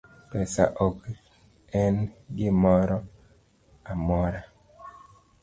Pesa 0.29 0.63
ok 0.87 0.97
en 1.81 1.95
gimoro 2.37 2.97
amora 3.91 4.41